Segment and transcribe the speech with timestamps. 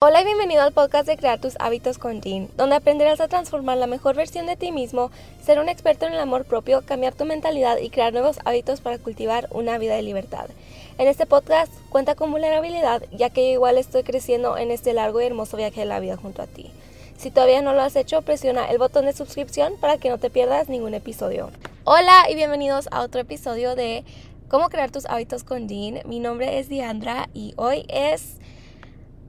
[0.00, 3.78] Hola y bienvenido al podcast de Crear tus hábitos con Jean, donde aprenderás a transformar
[3.78, 5.10] la mejor versión de ti mismo,
[5.42, 8.98] ser un experto en el amor propio, cambiar tu mentalidad y crear nuevos hábitos para
[8.98, 10.50] cultivar una vida de libertad.
[10.98, 15.24] En este podcast cuenta con vulnerabilidad, ya que igual estoy creciendo en este largo y
[15.24, 16.70] hermoso viaje de la vida junto a ti.
[17.16, 20.30] Si todavía no lo has hecho, presiona el botón de suscripción para que no te
[20.30, 21.50] pierdas ningún episodio.
[21.82, 24.04] Hola y bienvenidos a otro episodio de
[24.46, 26.02] Cómo crear tus hábitos con Jean.
[26.04, 28.36] Mi nombre es Diandra y hoy es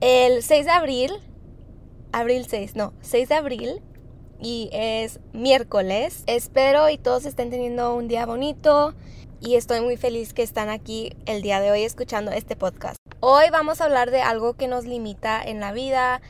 [0.00, 1.12] el 6 de abril,
[2.12, 3.82] abril 6, no, 6 de abril
[4.40, 6.24] y es miércoles.
[6.26, 8.94] Espero y todos estén teniendo un día bonito
[9.40, 12.96] y estoy muy feliz que están aquí el día de hoy escuchando este podcast.
[13.20, 16.22] Hoy vamos a hablar de algo que nos limita en la vida,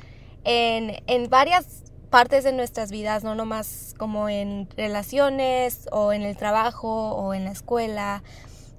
[0.42, 6.36] en, en varias partes de nuestras vidas, no nomás como en relaciones o en el
[6.36, 8.24] trabajo o en la escuela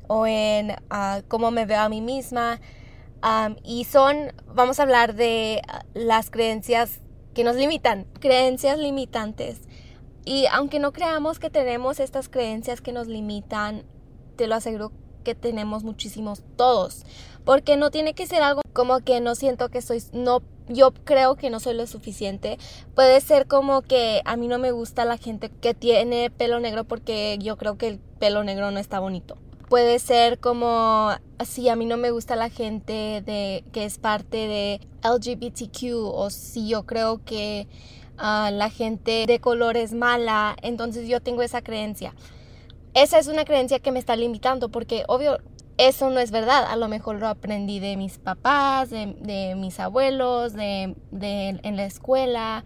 [0.07, 2.59] o en uh, cómo me veo a mí misma
[3.63, 7.02] y son, vamos a hablar de ah, las creencias
[7.34, 9.62] que nos limitan, creencias limitantes.
[10.26, 13.84] Y aunque no creamos que tenemos estas creencias que nos limitan,
[14.35, 14.91] te lo aseguro
[15.23, 17.05] que tenemos muchísimos todos.
[17.45, 21.35] Porque no tiene que ser algo como que no siento que soy, no, yo creo
[21.35, 22.57] que no soy lo suficiente.
[22.95, 26.84] Puede ser como que a mí no me gusta la gente que tiene pelo negro
[26.84, 29.38] porque yo creo que el pelo negro no está bonito
[29.71, 31.11] puede ser como
[31.45, 36.29] si a mí no me gusta la gente de que es parte de LGBTQ o
[36.29, 37.69] si yo creo que
[38.17, 42.13] ah, la gente de color es mala, entonces yo tengo esa creencia.
[42.93, 45.37] Esa es una creencia que me está limitando porque obvio
[45.77, 46.65] eso no es verdad.
[46.65, 51.85] A lo mejor lo aprendí de mis papás, de, mis abuelos, de, de, en la
[51.85, 52.65] escuela,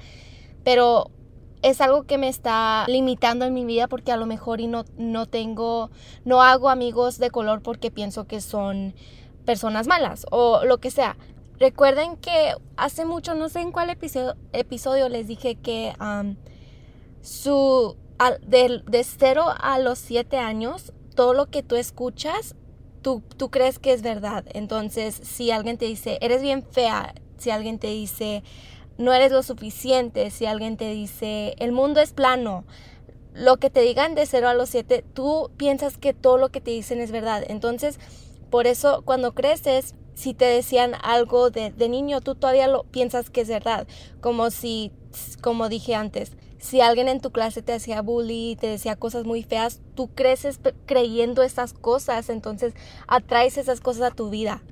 [0.63, 1.11] pero
[1.65, 4.85] es algo que me está limitando en mi vida porque a lo mejor y no,
[4.97, 5.89] no tengo,
[6.23, 8.93] no hago amigos de color porque pienso que son
[9.45, 11.17] personas malas o lo que sea.
[11.57, 15.93] Recuerden que hace mucho, no sé en cuál episodio, episodio les dije que
[17.21, 17.97] su,
[18.45, 22.55] de, de 0 a los 7 años, todo lo que tú escuchas,
[23.01, 24.45] tú, tú crees que es verdad.
[24.53, 28.43] Entonces, si alguien te dice, eres bien fea, si alguien te dice,
[28.97, 32.65] no eres lo suficiente, si alguien te dice el mundo es plano,
[33.33, 36.61] lo que te digan de 0 a los 7, tú piensas que todo lo que
[36.61, 37.43] te dicen es verdad.
[37.47, 37.99] Entonces,
[38.49, 43.41] por eso cuando creces, si te decían algo de, niño, tú todavía lo piensas que
[43.41, 43.87] es verdad.
[44.21, 44.93] Como si,
[45.41, 49.43] como dije antes, si alguien en tu clase te hacía bully, te decía cosas muy
[49.43, 52.73] feas, tú creces creyendo esas cosas, entonces
[53.07, 54.63] atraes esas cosas a tu vida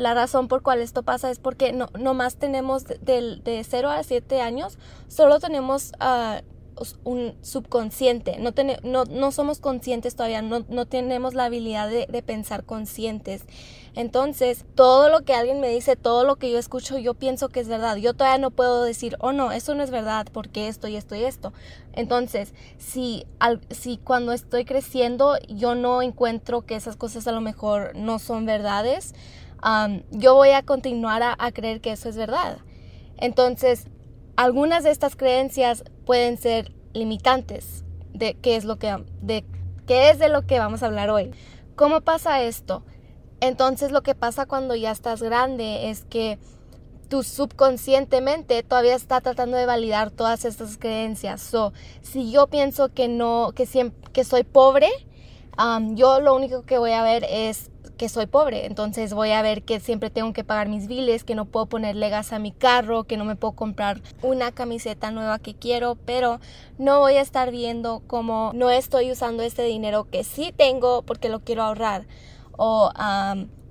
[0.00, 4.02] la razón por cual esto pasa es porque no, más tenemos de, de 0 a
[4.02, 4.78] 7 años,
[5.08, 6.42] solo tenemos uh,
[7.04, 8.52] un subconsciente, no,
[8.82, 13.44] no, no, somos conscientes todavía, no, no tenemos la habilidad de, de, pensar conscientes.
[13.94, 17.60] Entonces, todo lo que alguien me dice, todo lo que yo escucho, yo pienso que
[17.60, 17.96] es verdad.
[17.96, 21.14] Yo todavía no puedo decir, oh no, eso no es verdad, porque esto y esto
[21.16, 21.52] y esto.
[21.92, 27.40] Entonces, si, al, si cuando estoy creciendo yo no encuentro que esas cosas a lo
[27.40, 29.12] mejor no son verdades,
[30.10, 32.58] yo voy a continuar a, creer que eso es verdad.
[33.16, 33.86] Entonces,
[34.36, 39.44] algunas de estas creencias pueden ser limitantes de qué es lo que de
[39.86, 41.30] qué es de lo que vamos a hablar hoy.
[41.76, 42.84] ¿Cómo pasa esto?
[43.40, 46.38] Entonces, lo que pasa cuando ya estás grande es que
[47.08, 51.40] tu subconscientemente todavía está tratando de validar todas estas creencias.
[51.40, 51.72] So,
[52.02, 54.88] si yo pienso que no, que siempre, que soy pobre,
[55.94, 57.70] yo lo único que voy a ver es
[58.00, 61.34] que soy pobre, entonces voy a ver que siempre tengo que pagar mis biles, que
[61.34, 65.38] no puedo ponerle gas a mi carro, que no me puedo comprar una camiseta nueva
[65.38, 66.40] que quiero, pero
[66.78, 71.28] no voy a estar viendo cómo no estoy usando este dinero que sí tengo porque
[71.28, 72.06] lo quiero ahorrar
[72.56, 72.90] o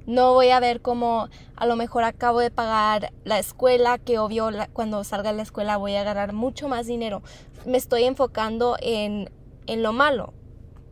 [0.05, 4.51] no voy a ver cómo a lo mejor acabo de pagar la escuela, que obvio
[4.73, 7.23] cuando salga de la escuela voy a ganar mucho más dinero.
[7.65, 9.31] Me estoy enfocando en,
[9.65, 10.35] en lo malo.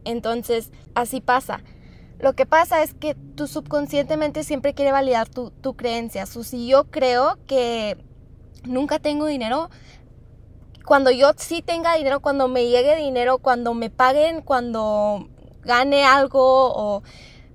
[0.05, 1.61] Entonces, así pasa.
[2.19, 6.25] Lo que pasa es que tu subconscientemente siempre quiere validar tu, tu creencia.
[6.25, 7.97] si yo creo que
[8.63, 9.69] nunca tengo dinero,
[10.85, 15.27] cuando yo sí tenga dinero, cuando me llegue dinero, cuando me paguen, cuando
[15.63, 17.03] gane algo o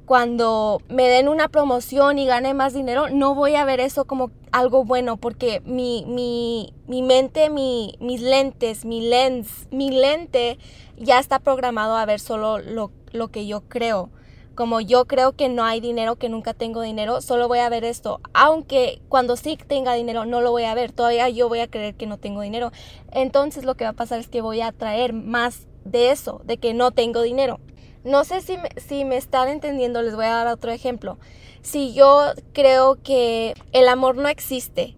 [0.06, 4.31] cuando me den una promoción y gane más dinero, no voy a ver eso como
[4.52, 10.58] algo bueno porque mi, mi, mi mente, mi, mis lentes, mi lens, mi lente
[10.98, 14.10] ya está programado a ver solo lo, lo que yo creo
[14.54, 17.84] como yo creo que no hay dinero, que nunca tengo dinero, solo voy a ver
[17.84, 18.20] esto.
[18.32, 21.94] Aunque cuando sí tenga dinero no lo voy a ver, todavía yo voy a creer
[21.94, 22.72] que no tengo dinero.
[23.10, 26.58] Entonces lo que va a pasar es que voy a atraer más de eso, de
[26.58, 27.60] que no tengo dinero.
[28.04, 31.19] No sé si me, si me están entendiendo, les voy a dar otro ejemplo.
[31.62, 34.96] Si yo creo que el amor no existe,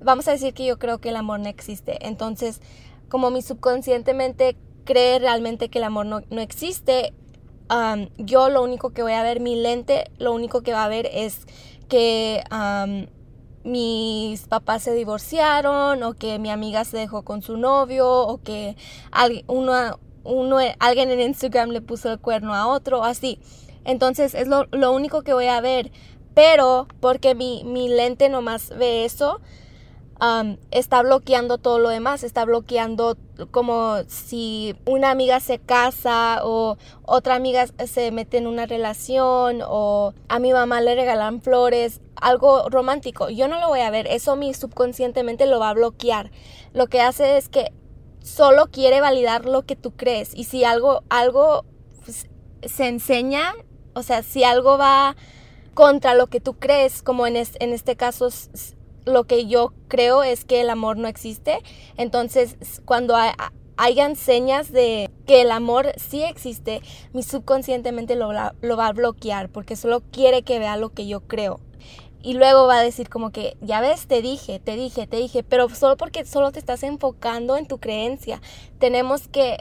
[0.00, 1.98] vamos a decir que yo creo que el amor no existe.
[2.06, 2.60] Entonces,
[3.08, 7.12] como mi subconscientemente cree realmente que el amor no, existe,
[8.18, 11.08] yo lo único que voy a ver, mi lente, lo único que va a ver
[11.12, 11.46] es
[11.88, 12.42] que
[13.64, 18.76] mis papás se divorciaron o que mi amiga se dejó con su novio o que
[19.12, 23.40] alguien en Instagram le puso el cuerno a otro, así.
[23.84, 25.90] Entonces es lo, lo único que voy a ver.
[26.34, 29.40] Pero porque mi, mi lente nomás ve eso,
[30.70, 33.16] está bloqueando todo lo demás, está bloqueando
[33.50, 40.14] como si una amiga se casa o otra amiga se mete en una relación o
[40.28, 43.28] a mi mamá le regalan flores, algo romántico.
[43.28, 46.30] Yo no lo voy a ver, eso mi subconscientemente lo va a bloquear.
[46.72, 47.72] Lo que hace es que
[48.22, 51.64] solo quiere validar lo que tú crees y si algo algo
[52.04, 52.26] pues,
[52.62, 53.54] se enseña,
[53.94, 55.14] o sea, si algo va
[55.74, 58.30] contra lo que tú crees, como en, en este caso
[59.06, 61.60] lo que yo creo es que el amor no existe.
[61.96, 63.30] Entonces, cuando hay,
[63.76, 66.82] hayan señas de que el amor sí existe,
[67.12, 71.60] mi subconscientemente lo, va a bloquear porque solo quiere que vea lo que yo creo.
[72.22, 75.44] Y luego va a decir como que, ya ves, te dije, te dije, te dije,
[75.44, 78.40] pero solo porque solo te estás enfocando en tu creencia.
[78.80, 79.58] Tenemos que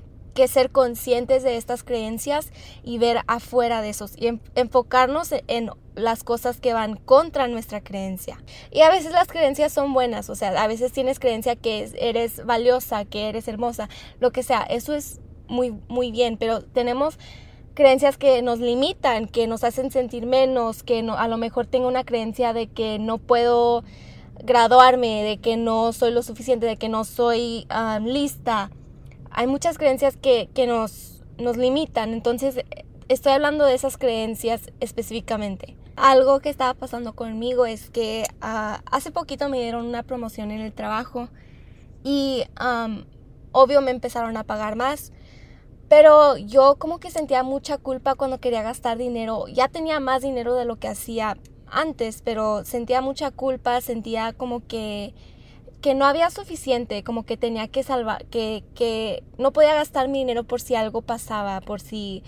[0.48, 2.52] ser conscientes de estas creencias
[2.84, 8.42] y ver afuera de esos y enfocarnos en las cosas que van contra nuestra creencia.
[8.72, 12.46] Y a veces las creencias son buenas, o sea, a veces tienes creencia que eres
[12.46, 13.90] valiosa, que eres hermosa,
[14.20, 17.18] lo que sea, eso es muy, muy bien, pero tenemos
[17.74, 21.88] creencias que nos limitan, que nos hacen sentir menos, que no, a lo mejor tengo
[21.88, 23.84] una creencia de que no puedo
[24.44, 28.70] graduarme, de que no soy lo suficiente, de que no soy ah, lista
[29.38, 32.64] hay muchas creencias que, nos, nos limitan, entonces
[33.10, 35.76] estoy hablando de esas creencias específicamente.
[35.96, 40.62] Algo que estaba pasando conmigo es que ah, hace poquito me dieron una promoción en
[40.62, 41.30] el trabajo
[42.04, 42.44] y
[43.52, 45.14] obvio me empezaron a pagar más,
[45.88, 49.48] pero yo como que sentía mucha culpa cuando quería gastar dinero.
[49.48, 51.38] Ya tenía más dinero de lo que hacía
[51.68, 55.14] antes, pero sentía mucha culpa, sentía como que
[55.86, 60.18] que no había suficiente, como que tenía que salvar, que, que no podía gastar mi
[60.18, 62.24] dinero por si algo pasaba, por si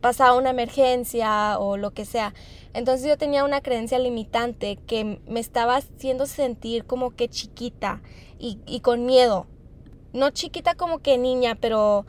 [0.00, 2.34] pasaba una emergencia o lo que sea.
[2.72, 8.02] Entonces yo tenía una creencia limitante que me estaba haciendo sentir como que chiquita
[8.38, 9.46] y, y con miedo.
[10.12, 12.06] No chiquita como que niña, pero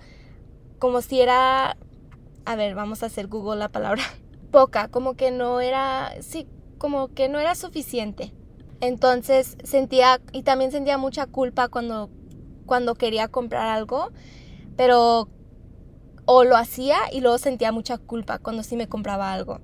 [0.79, 1.77] como si era,
[2.45, 4.03] a ver, vamos a hacer Google la palabra,
[4.51, 6.47] poca, como que no era, sí,
[6.77, 8.33] como que no era suficiente.
[8.81, 12.09] Entonces sentía, y también sentía mucha culpa cuando,
[12.65, 14.09] cuando quería comprar algo,
[14.77, 15.27] pero
[16.31, 19.61] o lo hacía y luego sentía mucha culpa cuando sí me compraba algo.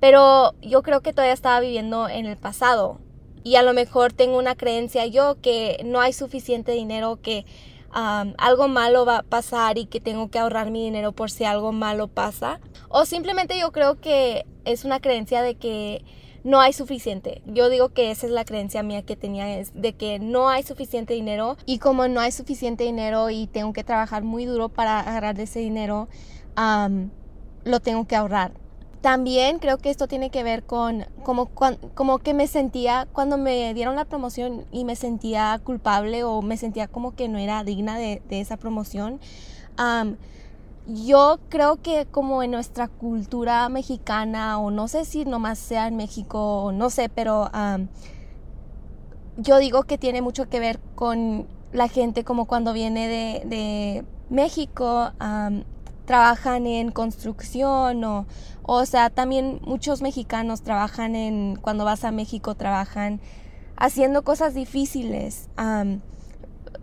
[0.00, 2.98] Pero yo creo que todavía estaba viviendo en el pasado
[3.44, 7.46] y a lo mejor tengo una creencia yo que no hay suficiente dinero, que
[7.92, 11.70] algo malo va a pasar y que tengo que ahorrar mi dinero por si algo
[11.70, 12.58] malo pasa.
[12.88, 16.02] O simplemente yo creo que es una creencia de que
[16.44, 17.42] no hay suficiente.
[17.46, 20.62] Yo digo que esa es la creencia mía que tenía, es de que no hay
[20.62, 25.00] suficiente dinero y como no hay suficiente dinero y tengo que trabajar muy duro para
[25.00, 26.08] agarrar ese dinero,
[27.64, 28.52] lo tengo que ahorrar.
[29.00, 31.48] También creo que esto tiene que ver con como,
[31.94, 36.58] como que me sentía cuando me dieron la promoción y me sentía culpable o me
[36.58, 39.18] sentía como que no era digna de, esa promoción
[40.94, 45.96] yo creo que como en nuestra cultura mexicana, o no sé si nomás sea en
[45.96, 47.50] México, o no sé, pero
[49.36, 55.10] yo digo que tiene mucho que ver con la gente como cuando viene de, México,
[56.04, 58.26] trabajan en construcción o,
[58.62, 63.20] o sea, también muchos mexicanos trabajan en, cuando vas a México, trabajan
[63.76, 65.48] haciendo cosas difíciles,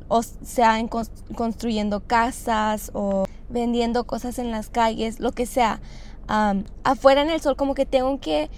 [0.09, 5.81] o sea, en construyendo casas o vendiendo cosas en las calles, lo que sea.
[6.83, 8.49] afuera en el sol como que tengo que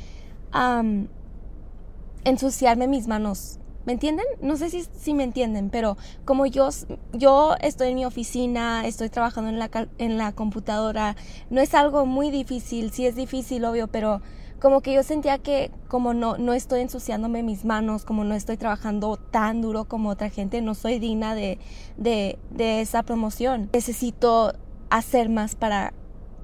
[2.24, 3.60] ensuciarme mis manos.
[3.86, 4.25] ¿Me entienden?
[4.41, 6.69] No sé si, si, me entienden, pero como yo,
[7.13, 11.15] yo estoy en mi oficina, estoy trabajando en la, en la computadora,
[11.50, 14.22] no es algo muy difícil, sí es difícil, obvio, pero
[14.60, 18.58] como que yo sentía que como no, no estoy ensuciándome mis manos, como no estoy
[18.58, 21.58] trabajando tan duro como otra gente, no soy digna de,
[21.98, 23.69] de, de esa promoción.
[23.74, 24.53] Necesito
[24.89, 25.93] hacer más para,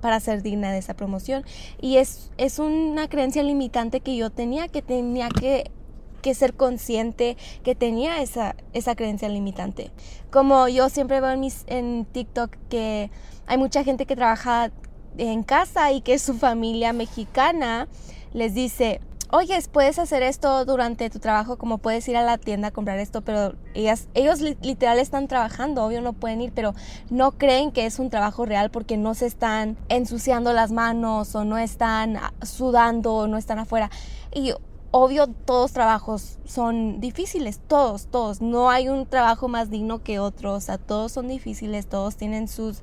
[0.02, 1.44] para ser digna de esa promoción.
[1.82, 5.72] Y es, es una creencia limitante que yo tenía, que tenía que,
[6.22, 9.92] que ser consciente que tenía esa, esa creencia limitante.
[10.32, 13.12] Como yo siempre veo en, mis, en TikTok que
[13.46, 14.72] hay mucha gente que trabaja
[15.18, 17.88] en casa y que su familia mexicana
[18.34, 19.02] les dice,
[19.36, 23.00] oye, puedes hacer esto durante tu trabajo, como puedes ir a la tienda a comprar
[23.00, 26.74] esto, pero ellas, ellos literal están trabajando, obvio no pueden ir, pero
[27.10, 31.44] no creen que es un trabajo real porque no se están ensuciando las manos o
[31.44, 33.90] no están sudando o no están afuera.
[34.34, 34.54] Y
[34.92, 38.42] obvio todos trabajos son difíciles, todos, todos.
[38.42, 42.48] No hay un trabajo más digno que otro, o sea, todos son difíciles, todos tienen
[42.48, 42.82] sus,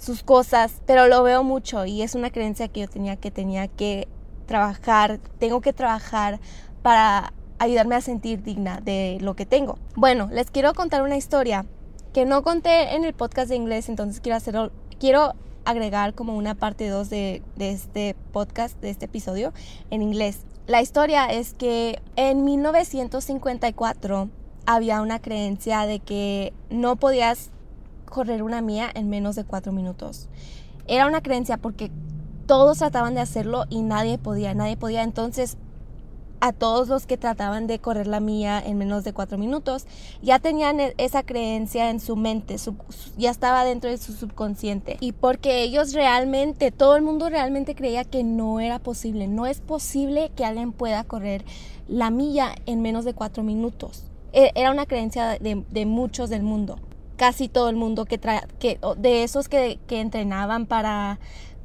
[0.00, 3.66] sus cosas, pero lo veo mucho y es una creencia que yo tenía que tenía
[3.66, 4.06] que
[4.48, 6.40] trabajar, tengo que trabajar
[6.82, 9.78] para ayudarme a sentir digna de lo que tengo.
[9.94, 11.66] Bueno, les quiero contar una historia
[12.12, 16.54] que no conté en el podcast de inglés, entonces quiero hacerlo, quiero agregar como una
[16.54, 19.52] parte 2 de, de este podcast, de este episodio
[19.90, 20.40] en inglés.
[20.66, 24.28] La historia es que en 1954
[24.66, 27.50] había una creencia de que no podías
[28.06, 30.28] correr una mía en menos de cuatro minutos.
[30.86, 31.90] Era una creencia porque
[32.48, 35.02] todos trataban de hacerlo y nadie podía, nadie podía.
[35.02, 35.58] Entonces
[36.40, 39.86] a todos los que trataban de correr la mía en menos de cuatro minutos,
[40.22, 42.56] ya tenían e-, esa creencia en su mente,
[43.16, 44.96] ya estaba dentro de su subconsciente.
[45.00, 49.60] Y porque ellos realmente, todo el mundo realmente creía que no era posible, no es
[49.60, 51.44] posible que alguien pueda correr
[51.86, 54.04] la milla en menos de cuatro minutos.
[54.32, 56.78] E-, era una creencia de, muchos del mundo,
[57.16, 58.18] casi todo el mundo que,
[58.96, 61.18] de esos que entrenaban para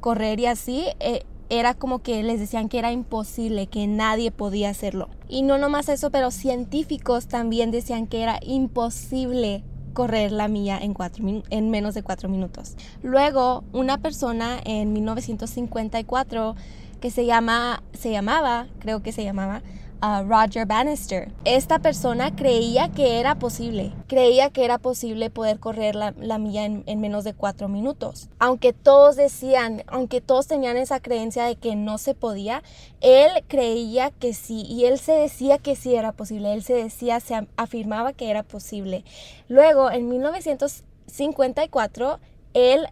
[0.04, 4.68] correr y así, eh, era como que les decían que era imposible, que nadie podía
[4.68, 5.08] hacerlo.
[5.30, 10.92] Y no nomás eso, pero científicos también decían que era imposible correr la milla en,
[10.92, 12.76] cuatro en menos de cuatro minutos.
[13.02, 16.54] Luego, una persona en 1954
[17.00, 19.62] que se, llama, se llamaba, creo que se llamaba,
[20.00, 21.32] Roger Bannister.
[21.44, 26.82] Esta persona creía que era posible, creía que era posible poder correr la, milla en,
[26.86, 28.28] en, menos de cuatro minutos.
[28.38, 32.62] Aunque todos decían, aunque todos tenían esa creencia de que no se podía,
[33.00, 37.20] él creía que sí y él se decía que sí era posible, él se decía,
[37.20, 39.04] se afirmaba que era posible.
[39.48, 42.18] Luego, en 1954,
[42.52, 42.86] él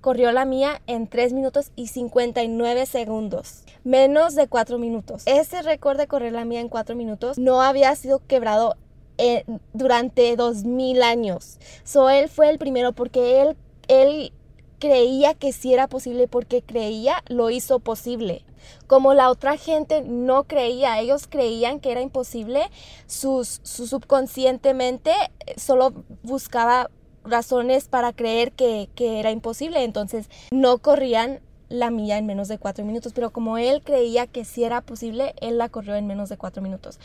[0.00, 3.64] corrió la mía en 3 minutos y 59 segundos.
[3.84, 5.22] Menos de 4 minutos.
[5.26, 8.76] Ese récord de correr la mía en 4 minutos no había sido quebrado
[9.18, 11.58] eh, durante 2000 años.
[11.84, 13.56] So él fue el primero porque él,
[13.88, 14.32] él
[14.78, 18.44] creía que sí era posible porque creía lo hizo posible.
[18.86, 22.62] Como la otra gente no creía, ellos creían que era imposible,
[23.06, 25.12] sus, su subconscientemente
[25.56, 26.90] solo buscaba
[27.28, 32.84] razones para creer que, era imposible, entonces no corrían la milla en menos de cuatro
[32.84, 36.38] minutos, pero como él creía que sí era posible, él la corrió en menos de
[36.38, 36.98] cuatro minutos.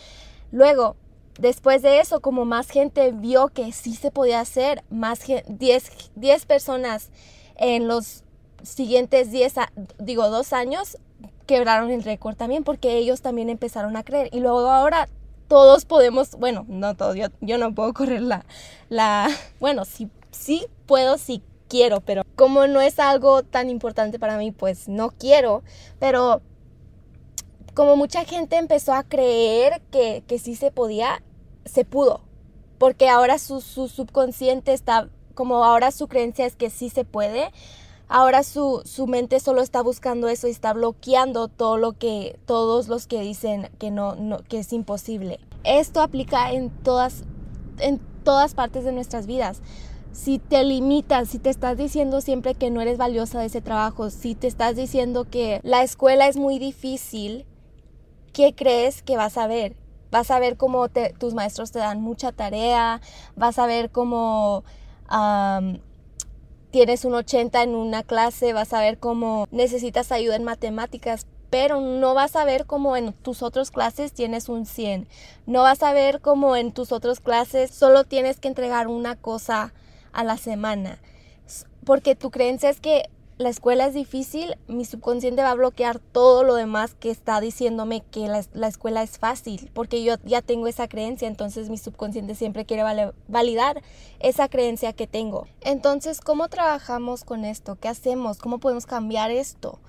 [0.52, 0.96] Luego,
[1.38, 7.10] después de eso, como más gente vio que sí se podía hacer, más 10 personas
[7.58, 8.24] en los
[8.64, 9.56] siguientes 10,
[10.00, 10.98] digo, dos años,
[11.46, 14.30] quebraron el récord también porque ellos también empezaron a creer.
[14.32, 15.10] Y luego ahora
[15.48, 18.46] todos podemos, bueno, no todos, yo, no puedo correr la,
[18.90, 24.38] la, bueno, sí, sí puedo, sí quiero, pero como no es algo tan importante para
[24.38, 25.64] mí, pues no quiero,
[26.00, 26.42] pero
[27.74, 31.24] como mucha gente empezó a creer que, que sí se podía,
[31.66, 32.22] se pudo,
[32.78, 37.52] porque ahora su, su subconsciente está, como ahora su creencia es que sí se puede,
[38.08, 42.88] ahora su, su, mente solo está buscando eso y está bloqueando todo lo que todos
[42.88, 44.16] los que dicen que no,
[44.48, 45.40] que es imposible.
[45.64, 47.24] Esto aplica en todas
[47.80, 49.62] en todas partes de nuestras vidas.
[50.12, 54.10] Si te limitas, si te estás diciendo siempre que no eres valiosa de ese trabajo,
[54.12, 57.48] si te estás diciendo que la escuela es muy difícil,
[58.32, 59.76] ¿qué crees que vas a ver?
[60.12, 63.02] Vas a ver cómo tus maestros te dan mucha tarea,
[63.36, 64.64] vas a ver cómo
[66.74, 71.80] tienes un 80 en una clase, vas a ver cómo necesitas ayuda en matemáticas, pero
[71.80, 75.08] no vas a ver cómo en tus otras clases tienes un 100.
[75.46, 79.72] No vas a ver cómo en tus otras clases solo tienes que entregar una cosa
[80.14, 80.98] a la semana.
[81.86, 83.08] Porque tu creencia es que
[83.44, 88.02] la escuela es difícil, mi subconsciente va a bloquear todo lo demás que está diciéndome
[88.02, 92.66] que la, escuela es fácil, porque yo ya tengo esa creencia, entonces mi subconsciente siempre
[92.66, 92.84] quiere
[93.28, 93.84] validar
[94.20, 95.46] esa creencia que tengo.
[95.60, 97.76] Entonces, ¿cómo trabajamos con esto?
[97.76, 98.38] ¿Qué hacemos?
[98.38, 99.80] ¿Cómo podemos cambiar esto?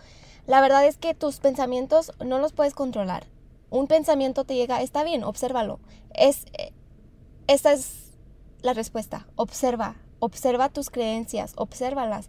[0.47, 3.29] La verdad es que tus pensamientos no los puedes controlar.
[3.71, 5.79] Un pensamiento te llega, está bien, obsérvalo.
[6.13, 6.73] Es, eh,
[7.47, 8.11] esa es
[8.63, 9.29] la respuesta.
[9.37, 12.29] Observa, observa tus creencias, obsérvalas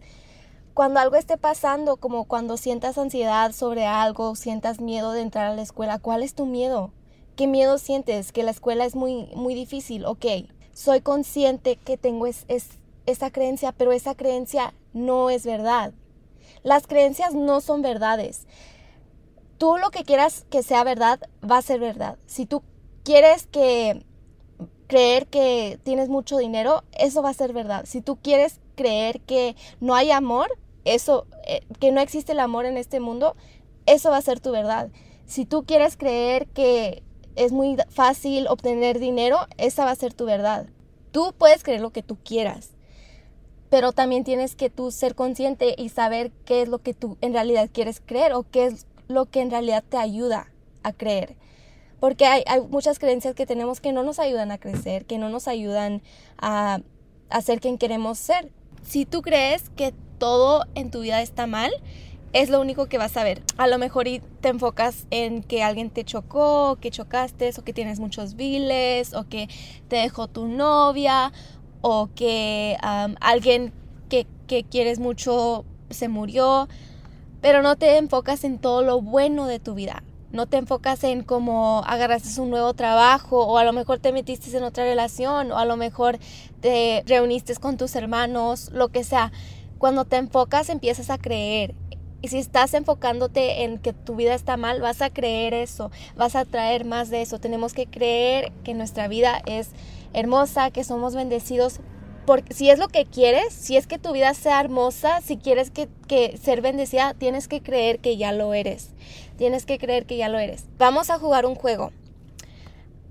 [0.76, 5.54] cuando algo esté pasando, como cuando sientas ansiedad sobre algo, sientas miedo de entrar a
[5.54, 6.92] la escuela, ¿cuál es tu miedo?
[7.34, 8.30] ¿Qué miedo sientes?
[8.30, 10.04] Que la escuela es muy, muy difícil.
[10.04, 10.26] Ok,
[10.74, 12.44] soy consciente que tengo es,
[13.06, 15.94] esa creencia, pero esa creencia no es verdad.
[16.62, 18.46] Las creencias no son verdades.
[19.56, 22.18] tú lo que quieras que sea verdad, va a ser verdad.
[22.26, 22.62] Si tú
[23.02, 24.04] quieres que
[24.88, 27.86] creer que tienes mucho dinero, eso va a ser verdad.
[27.86, 30.50] Si tú quieres creer que no hay amor,
[30.86, 33.36] eso, eh, que no existe el amor en este mundo,
[33.86, 34.90] eso va a ser tu verdad.
[35.26, 37.02] Si tú quieres creer que
[37.36, 40.66] es muy fácil obtener dinero, esa va a ser tu verdad.
[41.12, 42.70] Tú puedes creer lo que tú quieras,
[43.70, 47.32] pero también tienes que tú ser consciente y saber qué es lo que tú en
[47.32, 50.52] realidad quieres creer o qué es lo que en realidad te ayuda
[50.82, 51.36] a creer.
[52.00, 55.28] Porque hay, hay muchas creencias que tenemos que no nos ayudan a crecer, que no
[55.28, 56.02] nos ayudan
[56.38, 56.80] a,
[57.30, 58.52] a ser quien queremos ser.
[58.82, 61.72] Si tú crees que todo en tu vida está mal,
[62.32, 63.42] es lo único que vas a ver.
[63.56, 64.06] A lo mejor
[64.40, 69.28] te enfocas en que alguien te chocó, que chocaste, o que tienes muchos viles, o
[69.28, 69.48] que
[69.88, 71.32] te dejó tu novia,
[71.80, 72.76] o que
[73.20, 73.72] alguien
[74.08, 76.68] que, que quieres mucho se murió,
[77.40, 80.02] pero no te enfocas en todo lo bueno de tu vida.
[80.32, 84.54] No te enfocas en cómo agarraste un nuevo trabajo o a lo mejor te metiste
[84.56, 86.18] en otra relación o a lo mejor
[86.60, 89.32] te reuniste con tus hermanos, lo que sea.
[89.78, 91.74] Cuando te enfocas empiezas a creer
[92.22, 96.34] y si estás enfocándote en que tu vida está mal, vas a creer eso, vas
[96.34, 97.38] a traer más de eso.
[97.38, 99.70] Tenemos que creer que nuestra vida es
[100.12, 101.80] hermosa, que somos bendecidos.
[102.24, 105.70] Porque si es lo que quieres, si es que tu vida sea hermosa, si quieres
[105.70, 108.90] que, ser bendecida, tienes que creer que ya lo eres.
[109.36, 110.64] Tienes que creer que ya lo eres.
[110.78, 111.92] Vamos a jugar un juego.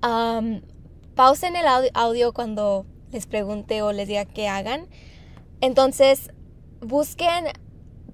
[0.00, 4.86] pausen el audio, cuando les pregunte o les diga que hagan.
[5.62, 6.30] Entonces,
[6.86, 7.46] busquen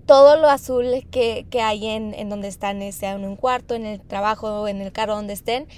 [0.06, 3.86] todo lo azul que, hay en, en, donde están, eh, sea en un cuarto, en
[3.86, 5.68] el trabajo, en el carro, donde estén,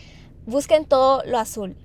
[0.46, 1.76] busquen todo lo azul.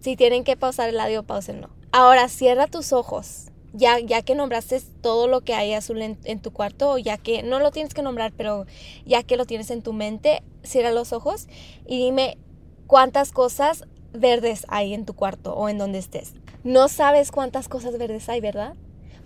[0.00, 1.70] Si tienen que pausar el audio, pausenlo.
[1.92, 3.46] Ahora cierra tus ojos.
[3.72, 7.16] Ya, ya que nombraste todo lo que hay azul en, en tu cuarto, o ya
[7.16, 8.66] que no lo tienes que nombrar, pero
[9.04, 11.48] ya que lo tienes en tu mente, cierra los ojos
[11.86, 12.38] y dime
[12.86, 16.34] cuántas cosas verdes hay en tu cuarto o en donde estés.
[16.62, 18.74] No sabes cuántas cosas verdes hay, ¿verdad?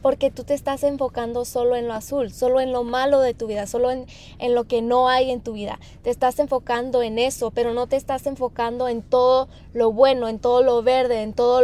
[0.02, 3.46] Porque tú te estás enfocando solo en lo azul, solo en lo malo de tu
[3.46, 4.07] vida, solo en,
[4.38, 5.79] en, lo que no hay en tu vida.
[6.03, 10.38] Te estás enfocando en eso, pero no te estás enfocando en todo lo bueno, en
[10.38, 11.62] todo lo verde, en todo,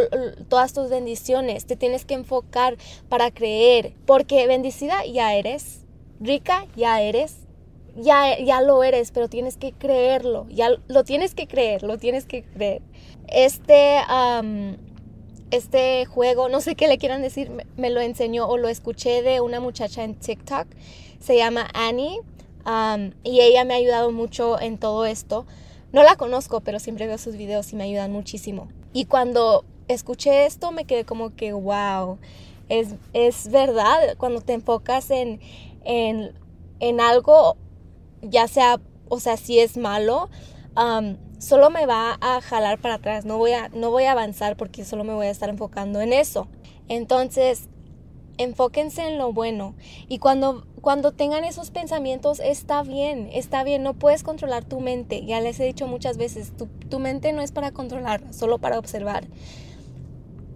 [0.49, 1.65] todas tus bendiciones.
[1.65, 2.77] Te tienes que enfocar
[3.09, 5.85] para creer, porque bendecida ya eres,
[6.19, 7.37] rica ya eres.
[7.97, 12.25] Ya, ya lo eres, pero tienes que creerlo, ya lo tienes que creer, lo tienes
[12.25, 12.81] que creer.
[13.29, 13.99] Este,
[15.55, 19.41] este juego, no sé qué le quieran decir, me, lo enseñó o lo escuché de
[19.41, 20.67] una muchacha en TikTok,
[21.19, 22.19] se llama Annie,
[22.65, 25.45] um, y ella me ha ayudado mucho en todo esto.
[25.91, 28.67] No la conozco, pero siempre veo sus videos y me ayudan muchísimo.
[28.93, 32.17] Y cuando escuché esto me quedé como que, wow,
[32.69, 35.39] es, es verdad, cuando te enfocas en,
[35.83, 36.33] en,
[36.79, 37.55] en algo,
[38.21, 40.29] ya sea, o sea, si es malo,
[40.75, 44.57] um, solo me va a jalar para atrás, no voy a, no voy a avanzar
[44.57, 46.47] porque solo me voy a estar enfocando en eso.
[46.87, 47.69] Entonces,
[48.37, 49.75] enfóquense en lo bueno
[50.07, 55.25] y cuando, cuando tengan esos pensamientos está bien, está bien, no puedes controlar tu mente,
[55.25, 58.77] ya les he dicho muchas veces, tu, tu mente no es para controlar, solo para
[58.77, 59.27] observar.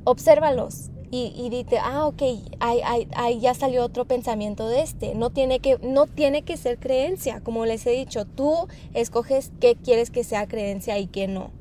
[0.03, 2.21] Obsérvalos, y, y dite, ah, ok,
[2.59, 5.15] ahí, ya salió otro pensamiento de este.
[5.15, 9.75] No tiene, que, no tiene que ser creencia, como les he dicho, tú escoges qué
[9.75, 11.51] quieres que sea creencia y qué no.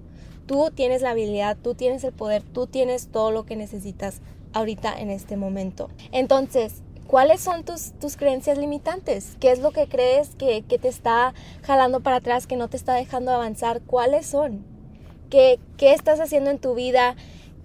[0.46, 4.20] Tú tienes la habilidad, tú tienes el poder, tú tienes todo lo que necesitas
[4.52, 5.88] ahorita en este momento.
[6.12, 9.36] Entonces, ¿cuáles son tus, tus creencias limitantes?
[9.40, 12.76] ¿Qué es lo que crees que, que, te está jalando para atrás, que no te
[12.76, 13.80] está dejando avanzar?
[13.82, 14.64] ¿Cuáles son?
[15.30, 17.16] ¿Qué, qué estás haciendo en tu vida?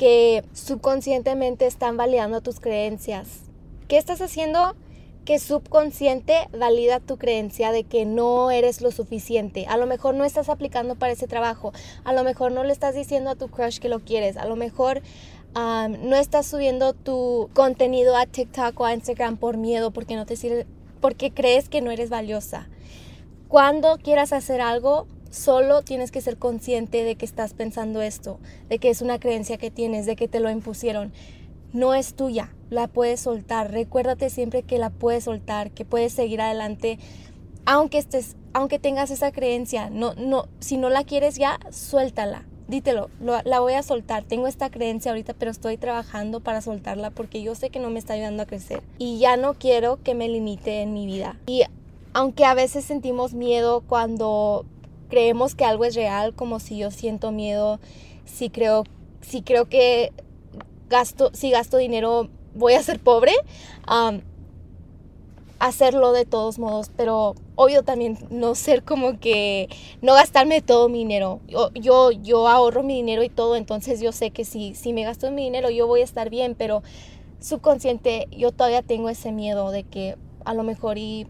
[0.04, 3.44] Que subconscientemente están validando tus creencias.
[3.88, 4.76] ¿Qué estás haciendo?
[5.24, 9.66] que subconsciente valida tu creencia de que no eres lo suficiente.
[9.70, 11.72] A lo mejor no estás aplicando para ese trabajo,
[12.04, 14.58] a lo mejor no le estás diciendo a tu crush que lo quieres, a lo
[14.58, 15.02] mejor
[15.56, 20.36] no estás subiendo tu contenido a TikTok o a Instagram por miedo, porque no te
[20.36, 20.68] sirve,
[21.00, 22.68] porque crees que no eres valiosa.
[23.48, 28.78] Cuando quieras hacer algo, Solo tienes que ser consciente de que estás pensando esto, de
[28.78, 31.12] que es una creencia que tienes, de que te lo impusieron.
[31.74, 33.72] No es tuya, la puedes soltar.
[33.72, 37.00] Recuérdate siempre que la puedes soltar, que puedes seguir adelante
[37.66, 42.46] aunque estés aunque tengas esa creencia, no no si no la quieres ya, suéltala.
[42.68, 44.24] Dítelo, la voy a soltar.
[44.24, 47.98] Tengo esta creencia ahorita, pero estoy trabajando para soltarla porque yo sé que no me
[47.98, 48.84] está ayudando a crecer.
[49.00, 51.38] Y ya no quiero que me limite en mi vida.
[51.48, 51.64] Y
[52.14, 54.66] aunque a veces sentimos miedo cuando
[55.14, 57.80] creemos que algo es real, como si yo siento miedo,
[58.26, 58.84] si creo,
[59.22, 60.12] si creo que
[60.90, 63.32] gasto, si gasto dinero voy a ser pobre.
[65.60, 69.70] hacerlo de todos modos, pero obvio también no ser como que
[70.02, 71.42] no gastarme todo mi dinero.
[71.48, 75.04] Yo, yo, yo ahorro mi dinero y todo, entonces yo sé que si, si me
[75.04, 76.82] gasto mi dinero yo voy a estar bien, pero
[77.40, 81.28] subconsciente yo todavía tengo ese miedo de que a lo mejor y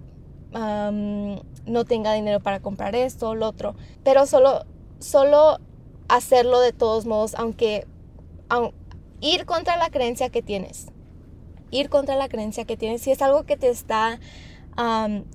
[1.65, 4.65] no tenga dinero para comprar esto o lo otro, pero solo,
[4.99, 5.59] solo
[6.07, 7.87] hacerlo de todos modos, aunque,
[9.21, 10.87] ir contra la creencia que tienes
[11.73, 14.19] ir contra la creencia que tienes si es algo que te está,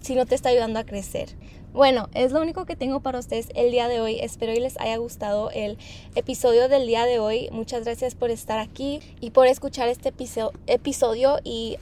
[0.01, 1.37] si no te está ayudando a crecer.
[1.75, 4.19] Bueno, es lo único que tengo para ustedes el día de hoy.
[4.21, 5.77] Espero que les haya gustado el
[6.15, 7.51] episodio del día de hoy.
[7.53, 10.13] Muchas gracias por estar aquí y por escuchar este
[10.67, 11.39] episodio.
[11.45, 11.77] Y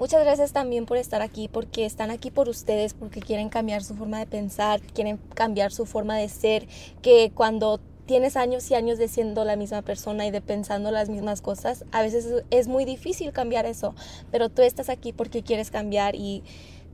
[0.00, 3.94] muchas gracias también por estar aquí porque están aquí por ustedes, porque quieren cambiar su
[3.94, 6.66] forma de pensar, quieren cambiar su forma de ser,
[7.00, 11.08] que cuando tienes años y años de siendo la misma persona y de pensando las
[11.08, 13.94] mismas cosas, a veces es muy difícil cambiar eso,
[14.32, 16.42] pero tú estás aquí porque quieres cambiar y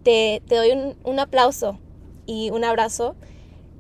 [0.05, 1.79] te, doy un aplauso
[2.27, 3.15] y un abrazo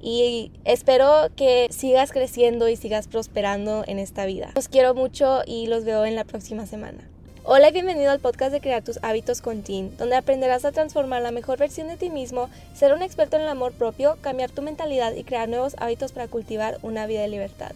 [0.00, 4.50] y espero que sigas creciendo y sigas prosperando en esta vida.
[4.54, 7.08] Los quiero mucho y los veo en la próxima semana.
[7.44, 11.22] Hola y bienvenido al podcast de Crear tus hábitos con Teen, donde aprenderás a transformar
[11.22, 14.62] la mejor versión de ti mismo, ser un experto en el amor propio, cambiar tu
[14.62, 17.72] mentalidad y crear nuevos hábitos para cultivar una vida de libertad.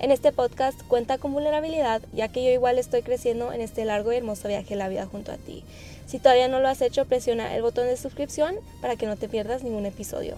[0.00, 4.12] En este podcast cuenta con vulnerabilidad, ya que yo igual estoy creciendo en este largo
[4.12, 5.62] y hermoso viaje de la vida junto a ti.
[6.06, 9.28] Si todavía no lo has hecho, presiona el botón de suscripción para que no te
[9.28, 10.36] pierdas ningún episodio.